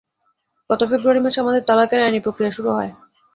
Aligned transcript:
গত 0.69 0.81
ফেব্রুয়ারি 0.91 1.21
মাসে 1.21 1.39
আমাদের 1.41 1.61
তালাকের 1.65 1.99
আইনি 2.01 2.19
প্রক্রিয়া 2.19 2.51
শুরু 2.51 2.69
হয়। 2.71 2.91